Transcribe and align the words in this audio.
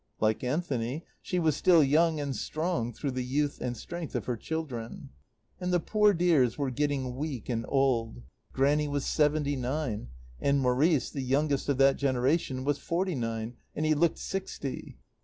Like 0.19 0.43
Anthony 0.43 1.05
she 1.21 1.37
was 1.37 1.55
still 1.55 1.83
young 1.83 2.19
and 2.19 2.35
strong 2.35 2.91
through 2.91 3.11
the 3.11 3.23
youth 3.23 3.59
and 3.61 3.77
strength 3.77 4.15
of 4.15 4.25
her 4.25 4.35
children. 4.35 5.09
And 5.59 5.71
the 5.71 5.79
poor 5.79 6.11
dears 6.11 6.57
were 6.57 6.71
getting 6.71 7.15
weak 7.17 7.49
and 7.49 7.67
old. 7.69 8.23
Grannie 8.51 8.87
was 8.87 9.05
seventy 9.05 9.55
nine, 9.55 10.07
and 10.39 10.59
Maurice, 10.59 11.11
the 11.11 11.21
youngest 11.21 11.69
of 11.69 11.77
that 11.77 11.97
generation, 11.97 12.63
was 12.63 12.79
forty 12.79 13.13
nine, 13.13 13.57
and 13.75 13.85
he 13.85 13.93
looked 13.93 14.17
sixty. 14.17 14.97